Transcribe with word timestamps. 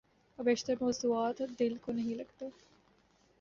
اب 0.39 0.45
بیشتر 0.45 0.73
موضوعات 0.81 1.41
دل 1.59 1.77
کو 1.81 1.91
نہیں 1.91 2.15
لگتے۔ 2.15 2.45